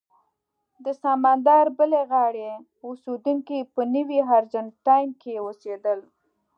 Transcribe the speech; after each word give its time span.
د 0.83 0.85
سمندر 1.03 1.65
بلې 1.79 2.01
غاړې 2.11 2.49
اوسېدونکي 2.85 3.59
په 3.73 3.81
نوي 3.95 4.19
ارجنټاین 4.37 5.09
کې 5.21 5.33
اوسېدل. 5.45 5.99